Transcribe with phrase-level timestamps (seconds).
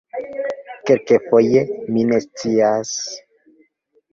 [0.85, 1.61] Kelkfoje...
[1.91, 2.95] mi ne scias...